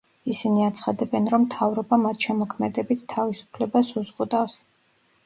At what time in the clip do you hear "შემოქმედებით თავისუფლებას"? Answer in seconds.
2.29-3.93